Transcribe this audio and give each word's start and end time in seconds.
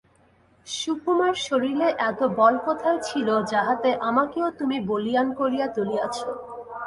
সুকুমার 0.67 1.35
শরীরে 1.47 1.87
এত 2.09 2.19
বল 2.37 2.55
কোথায় 2.65 2.99
ছিল 2.99 3.27
যাহাতে 3.43 3.89
আমাকেও 4.09 4.47
তুমি 4.51 4.77
বলীয়ান 4.89 5.27
করিয়া 5.33 5.67
তুলিয়াছ? 5.67 6.15